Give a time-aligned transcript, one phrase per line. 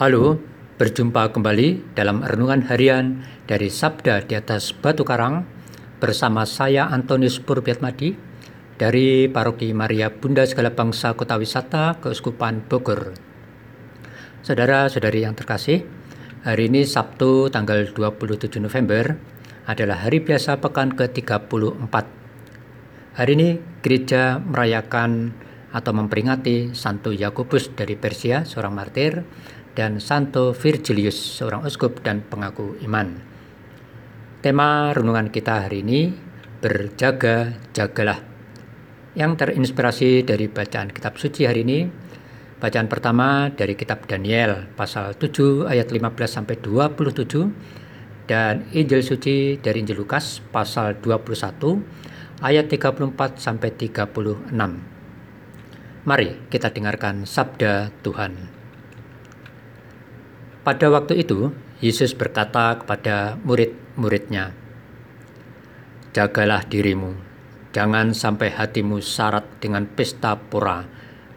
[0.00, 0.40] Halo,
[0.80, 5.44] berjumpa kembali dalam renungan harian dari Sabda di atas Batu Karang
[6.00, 8.16] bersama saya Antonius Purbiatmadi
[8.80, 13.12] dari Paroki Maria Bunda Segala Bangsa Kota Wisata Keuskupan Bogor.
[14.40, 15.84] Saudara-saudari yang terkasih,
[16.40, 19.20] hari ini Sabtu tanggal 27 November
[19.68, 21.94] adalah hari biasa pekan ke-34.
[23.20, 25.36] Hari ini gereja merayakan
[25.72, 29.24] atau memperingati Santo Yakobus dari Persia, seorang martir,
[29.72, 33.16] dan Santo Virgilius, seorang uskup dan pengaku iman.
[34.42, 36.12] Tema renungan kita hari ini
[36.60, 38.20] berjaga-jagalah.
[39.12, 41.84] Yang terinspirasi dari bacaan kitab suci hari ini,
[42.58, 49.82] bacaan pertama dari kitab Daniel pasal 7 ayat 15 sampai 27 dan Injil suci dari
[49.82, 54.54] Injil Lukas pasal 21 ayat 34 sampai 36.
[56.02, 58.61] Mari kita dengarkan sabda Tuhan.
[60.62, 61.50] Pada waktu itu,
[61.82, 64.54] Yesus berkata kepada murid-muridnya,
[66.14, 67.18] Jagalah dirimu,
[67.74, 70.86] jangan sampai hatimu syarat dengan pesta pura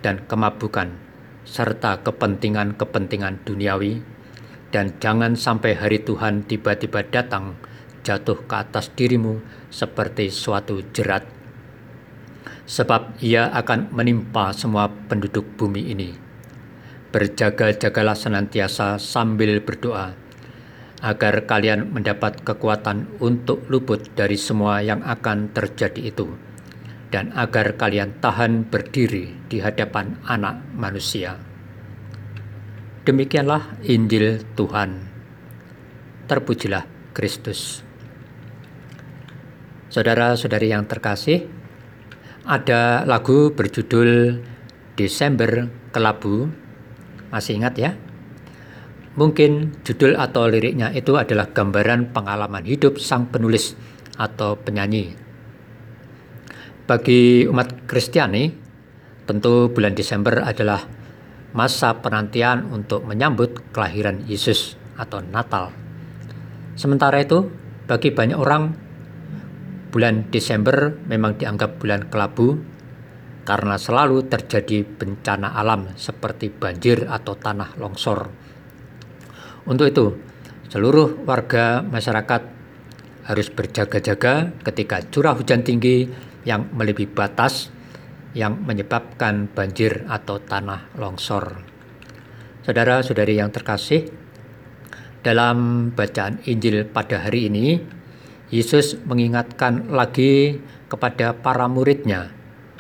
[0.05, 0.94] dan kemabukan,
[1.41, 4.05] serta kepentingan-kepentingan duniawi,
[4.69, 7.57] dan jangan sampai hari Tuhan tiba-tiba datang
[8.05, 9.41] jatuh ke atas dirimu
[9.73, 11.25] seperti suatu jerat.
[12.69, 16.25] Sebab ia akan menimpa semua penduduk bumi ini
[17.16, 20.11] berjaga-jagalah senantiasa sambil berdoa,
[20.99, 26.35] agar kalian mendapat kekuatan untuk luput dari semua yang akan terjadi itu,
[27.16, 31.39] dan agar kalian tahan berdiri di hadapan Anak Manusia.
[33.07, 35.07] Demikianlah Injil Tuhan.
[36.27, 36.83] Terpujilah
[37.16, 37.79] Kristus.
[39.88, 41.47] Saudara-saudari yang terkasih,
[42.44, 44.44] ada lagu berjudul
[45.00, 46.64] Desember Kelabu
[47.36, 47.91] masih ingat ya?
[49.19, 53.75] Mungkin judul atau liriknya itu adalah gambaran pengalaman hidup sang penulis
[54.16, 55.11] atau penyanyi.
[56.88, 58.51] Bagi umat Kristiani,
[59.28, 60.84] tentu bulan Desember adalah
[61.51, 65.72] masa penantian untuk menyambut kelahiran Yesus atau Natal.
[66.75, 67.47] Sementara itu,
[67.88, 68.75] bagi banyak orang,
[69.96, 72.59] bulan Desember memang dianggap bulan kelabu
[73.45, 78.28] karena selalu terjadi bencana alam seperti banjir atau tanah longsor.
[79.69, 80.06] Untuk itu,
[80.73, 82.41] seluruh warga masyarakat
[83.29, 86.09] harus berjaga-jaga ketika curah hujan tinggi
[86.45, 87.69] yang melebihi batas
[88.34, 91.61] yang menyebabkan banjir atau tanah longsor.
[92.66, 94.09] Saudara-saudari yang terkasih,
[95.22, 97.81] dalam bacaan Injil pada hari ini,
[98.50, 102.29] Yesus mengingatkan lagi kepada para muridnya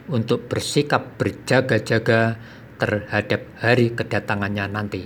[0.09, 2.37] untuk bersikap berjaga-jaga
[2.77, 5.03] terhadap hari kedatangannya nanti.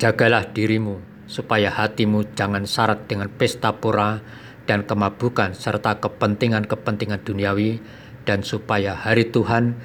[0.00, 4.22] Jagalah dirimu supaya hatimu jangan syarat dengan pesta pura
[4.66, 7.82] dan kemabukan serta kepentingan-kepentingan duniawi
[8.26, 9.78] dan supaya hari Tuhan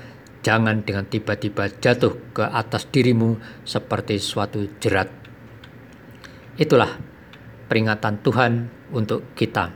[0.45, 5.09] jangan dengan tiba-tiba jatuh ke atas dirimu seperti suatu jerat.
[6.55, 7.01] Itulah
[7.65, 9.73] peringatan Tuhan untuk kita.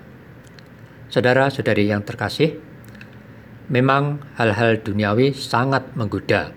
[1.10, 2.69] Saudara-saudari yang terkasih,
[3.70, 6.50] Memang hal-hal duniawi sangat menggoda,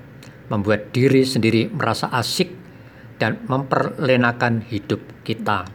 [0.48, 2.48] membuat diri sendiri merasa asik
[3.20, 5.68] dan memperlenakan hidup kita.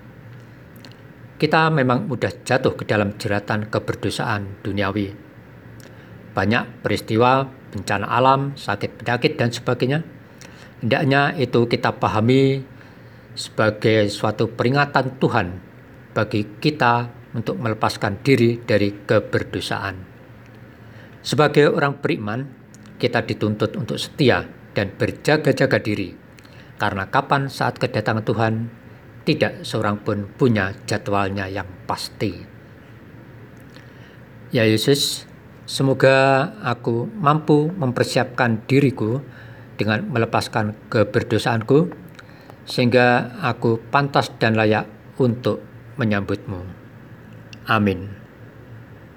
[1.37, 5.13] Kita memang mudah jatuh ke dalam jeratan keberdosaan duniawi.
[6.33, 10.01] Banyak peristiwa, bencana alam, sakit penyakit, dan sebagainya.
[10.81, 12.65] Hendaknya itu kita pahami
[13.37, 15.47] sebagai suatu peringatan Tuhan
[16.17, 20.16] bagi kita untuk melepaskan diri dari keberdosaan.
[21.27, 22.47] Sebagai orang beriman,
[23.03, 26.15] kita dituntut untuk setia dan berjaga-jaga diri,
[26.79, 28.53] karena kapan saat kedatangan Tuhan,
[29.27, 32.31] tidak seorang pun punya jadwalnya yang pasti.
[34.55, 35.27] Ya Yesus,
[35.67, 39.19] semoga aku mampu mempersiapkan diriku
[39.75, 41.91] dengan melepaskan keberdosaanku,
[42.63, 44.87] sehingga aku pantas dan layak
[45.19, 45.59] untuk
[45.99, 46.63] menyambutmu.
[47.67, 48.26] Amin.